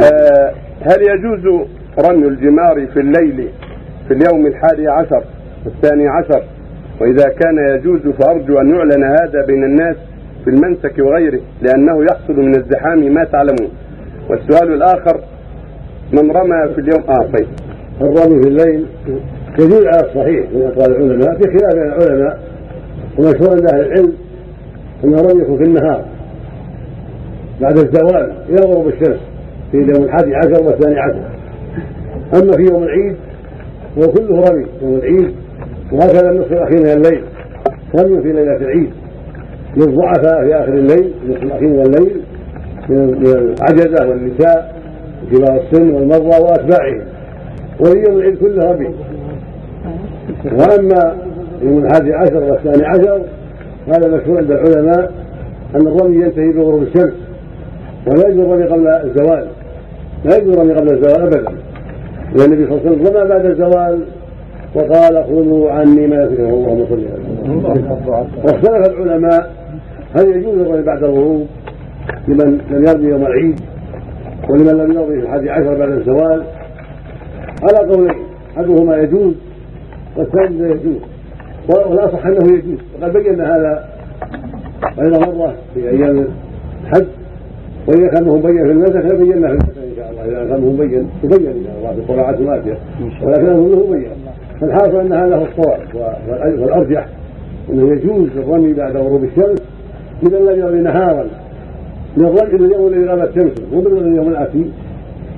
آه 0.00 0.52
هل 0.82 1.02
يجوز 1.02 1.66
رمي 2.08 2.28
الجمار 2.28 2.86
في 2.86 3.00
الليل 3.00 3.48
في 4.08 4.14
اليوم 4.14 4.46
الحادي 4.46 4.88
عشر 4.88 5.24
والثاني 5.64 6.08
عشر؟ 6.08 6.42
وإذا 7.00 7.24
كان 7.28 7.76
يجوز 7.76 8.00
فأرجو 8.00 8.58
أن 8.60 8.70
يعلن 8.70 9.04
هذا 9.04 9.46
بين 9.46 9.64
الناس 9.64 9.96
في 10.44 10.50
المنسك 10.50 10.98
وغيره 10.98 11.40
لأنه 11.62 12.04
يحصل 12.04 12.36
من 12.36 12.56
الزحام 12.56 13.14
ما 13.14 13.24
تعلمون. 13.24 13.70
والسؤال 14.30 14.72
الآخر 14.72 15.20
من 16.12 16.30
رمى 16.30 16.74
في 16.74 16.80
اليوم 16.80 17.02
آه 17.08 17.26
طيب. 17.38 17.46
الرمي 18.00 18.42
في 18.42 18.48
الليل 18.48 18.86
يجوز 19.58 19.86
على 19.86 20.00
الصحيح 20.08 20.46
من 20.54 20.62
أقوال 20.62 20.96
العلماء 20.96 21.36
بخلاف 21.38 21.74
العلماء 21.74 22.38
ومشهور 23.18 23.50
عند 23.50 23.66
أهل 23.74 23.80
العلم 23.80 24.12
أن 25.04 25.40
يكون 25.40 25.56
في 25.58 25.64
النهار 25.64 26.04
بعد 27.60 27.78
الزوال 27.78 28.32
إلى 28.48 28.60
غروب 28.66 28.88
الشمس. 28.88 29.18
في 29.72 29.76
اليوم 29.78 30.04
الحادي 30.04 30.34
عشر 30.34 30.62
والثاني 30.66 30.98
عشر. 30.98 31.20
أما 32.34 32.52
في 32.52 32.72
يوم 32.72 32.82
العيد 32.82 33.16
هو 33.98 34.12
كله 34.12 34.40
رمي 34.40 34.66
يوم 34.82 34.94
العيد 34.94 35.34
وهكذا 35.92 36.30
النصف 36.30 36.52
الأخير 36.52 36.80
من 36.80 36.90
الليل 36.90 37.24
رمي 38.00 38.22
في 38.22 38.32
ليلة 38.32 38.56
العيد. 38.56 38.90
للضعفاء 39.76 40.44
في 40.44 40.54
آخر 40.54 40.72
الليل 40.72 41.12
النصف 41.24 41.42
الأخير 41.42 41.68
من 41.68 41.80
الليل 41.80 42.20
من 42.88 43.26
العجزة 43.26 44.08
والنساء 44.08 44.76
وكبار 45.24 45.60
السن 45.60 45.94
والمرضى 45.94 46.42
وأتباعهم. 46.42 47.02
وليوم 47.80 48.18
العيد 48.18 48.38
كله 48.38 48.72
رمي. 48.72 48.94
وأما 50.44 51.16
يوم 51.62 51.84
الحادي 51.84 52.14
عشر 52.14 52.42
والثاني 52.42 52.86
عشر 52.86 53.20
هذا 53.88 54.16
مشهور 54.16 54.38
عند 54.38 54.50
العلماء 54.50 55.12
أن 55.74 55.86
الرمي 55.86 56.16
ينتهي 56.24 56.52
بغروب 56.52 56.82
الشمس. 56.82 57.25
ولا 58.06 58.28
يجوز 58.28 58.44
الرمي 58.44 58.64
قبل 58.64 58.88
الزوال. 58.88 59.46
لا 60.24 60.36
يجوز 60.36 60.56
الرمي 60.56 60.72
قبل 60.72 60.92
الزوال 60.92 61.22
ابدا. 61.22 61.50
لأن 62.34 62.52
النبي 62.52 62.66
صلى 62.66 62.78
الله 62.78 62.86
عليه 62.86 63.00
وسلم 63.00 63.16
رمى 63.16 63.28
بعد 63.28 63.44
الزوال 63.46 64.00
وقال 64.74 65.24
خذوا 65.24 65.70
عني 65.70 66.06
ما 66.06 66.16
يكفيكم 66.16 66.42
اللهم 66.42 66.86
صل 66.86 67.04
على 67.64 68.26
واختلف 68.44 69.00
العلماء 69.00 69.52
هل 70.16 70.28
يجوز 70.28 70.58
الرمي 70.58 70.82
بعد 70.82 71.04
الغروب 71.04 71.46
لمن 72.28 72.60
لم 72.70 72.84
يرمي 72.84 73.08
يوم 73.08 73.26
العيد 73.26 73.60
ولمن 74.48 74.78
لم 74.78 74.92
يرمي 74.92 75.20
في 75.20 75.26
الحادي 75.26 75.50
عشر 75.50 75.74
بعد 75.74 75.90
الزوال؟ 75.90 76.42
على 77.62 77.88
قولين. 77.92 78.14
أحدهما 78.56 78.96
يجوز 78.96 79.34
والثاني 80.16 80.58
لا 80.58 80.68
يجوز. 80.68 80.96
والاصح 81.68 82.26
أنه 82.26 82.52
يجوز. 82.52 82.78
وقد 83.02 83.12
بينا 83.12 83.56
هذا 83.56 83.88
غير 84.98 85.10
مرة 85.10 85.54
في 85.74 85.88
أيام 85.90 86.26
الحج. 86.84 87.06
وإذا 87.88 88.08
كان 88.08 88.24
مبين 88.24 88.64
في 88.66 88.72
المسح 88.72 88.96
لبينا 88.96 89.48
في 89.48 89.54
المسح 89.54 89.78
إن 89.78 89.96
شاء 89.96 90.10
الله. 90.10 90.24
إذا 90.24 90.48
كان 90.48 90.60
مبين 90.60 91.06
تبين 91.22 91.50
إن 91.50 91.64
شاء 91.64 91.78
الله. 91.78 91.92
في 91.92 91.98
القراءات 91.98 92.40
الاتيه 92.40 92.78
ولكن 93.22 93.46
اظنه 93.46 93.86
مبين. 93.86 94.10
فالحاصل 94.60 95.00
أن 95.00 95.12
هذا 95.12 95.36
هو 95.36 95.44
الصواب 95.44 95.80
والأرجح. 96.60 97.06
إنه 97.72 97.92
يجوز 97.92 98.28
الرمي 98.36 98.72
بعد 98.72 98.96
غروب 98.96 99.24
الشمس 99.24 99.62
اذا 100.26 100.38
لم 100.38 100.60
يرمي 100.60 100.80
نهارا. 100.80 101.24
من 102.16 102.24
من 102.24 102.64
اليوم 102.64 102.86
الذي 102.86 103.04
غابت 103.04 103.34
شمسه 103.34 103.62
مو 103.72 103.80
من 103.80 104.12
اليوم 104.12 104.28
الاتي 104.28 104.70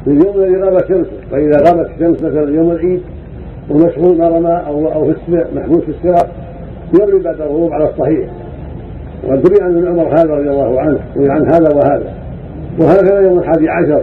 من 0.06 0.20
اليوم 0.20 0.36
الذي 0.36 0.56
غابت 0.56 0.88
شمسه. 0.88 1.10
فإذا 1.30 1.56
غابت 1.68 1.90
الشمس 1.90 2.22
مثلا 2.22 2.54
يوم 2.54 2.70
العيد 2.70 3.00
ومشغول 3.70 4.18
ما 4.18 4.28
رمى 4.28 4.62
أو 4.66 4.92
أو 4.92 5.04
في 5.04 5.44
محبوس 5.56 5.84
في 5.84 5.90
السراء 5.90 6.30
يرمي 7.00 7.22
بعد 7.22 7.40
الغروب 7.40 7.72
على 7.72 7.84
الصحيح. 7.84 8.30
وقد 9.24 9.46
روي 9.48 9.62
عن 9.62 9.76
ابن 9.76 9.88
عمر 9.88 10.08
هذا 10.08 10.34
رضي 10.34 10.50
الله 10.50 10.80
عنه 10.80 10.98
روي 11.16 11.30
عن 11.30 11.46
هذا 11.46 11.74
وهذا. 11.74 12.14
وهكذا 12.78 13.20
يوم 13.20 13.38
الحادي 13.38 13.68
عشر 13.68 14.02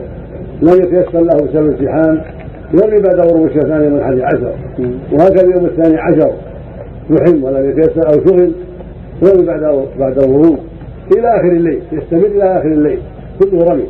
لم 0.61 0.73
يتيسر 0.73 1.21
له 1.21 1.35
بسبب 1.35 1.65
الامتحان 1.65 2.21
يرمي 2.73 3.01
بعد 3.01 3.19
غروب 3.19 3.45
الشمس 3.45 3.65
يوم 3.65 3.95
الحادي 3.95 4.23
عشر. 4.23 4.51
وهكذا 5.11 5.55
يوم 5.55 5.65
الثاني 5.65 5.97
عشر 5.97 6.31
يحم 7.09 7.43
ولم 7.43 7.69
يتيسر 7.69 8.07
أو 8.07 8.25
شغل 8.25 8.51
يرمي 9.23 9.45
بعد 9.45 9.85
بعد 9.99 10.17
الغروب. 10.17 10.59
إلى 11.17 11.27
آخر 11.27 11.51
الليل 11.51 11.81
يستمر 11.91 12.25
إلى 12.25 12.43
آخر 12.43 12.67
الليل 12.67 12.99
كله 13.39 13.63
رمي. 13.63 13.85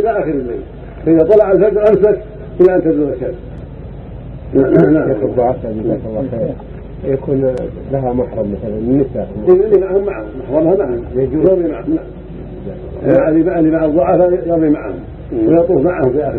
إلى 0.00 0.10
آخر 0.10 0.30
الليل. 0.30 0.60
فإذا 1.06 1.24
طلع 1.24 1.52
الفجر 1.52 1.88
أمسك 1.88 2.18
إلى 2.60 2.74
أن 2.74 2.82
تزول 2.82 3.12
الشمس. 3.12 3.34
نعم 4.92 5.10
الضعفاء 5.10 5.72
جزاك 5.84 6.00
الله 6.06 6.54
يكون 7.04 7.54
لها 7.92 8.12
محرم 8.12 8.52
مثلا 8.52 8.78
النساء 8.78 9.28
اللي 9.48 9.80
معهم 9.80 10.04
معهم 10.04 10.26
محرمها 10.40 10.76
معهم 10.76 11.04
يجوز. 11.16 11.50
معهم 11.50 11.68
نعم. 11.68 12.04
اللي 13.58 13.70
مع 13.70 13.84
الضعفاء 13.84 14.32
يرمي 14.48 14.70
معهم 14.70 14.94
ويطوف 15.32 15.84
معهم 15.84 16.12
في 16.12 16.24
آخر 16.28 16.38